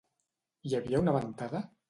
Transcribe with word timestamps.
Hi 0.69 0.73
havia 0.79 1.03
una 1.05 1.15
ventada? 1.19 1.65